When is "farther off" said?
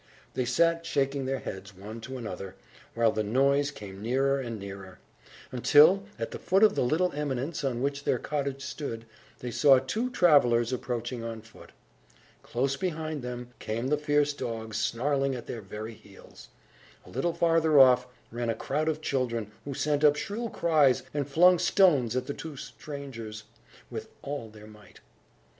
17.35-18.07